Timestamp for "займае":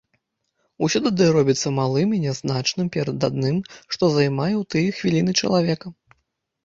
4.17-4.51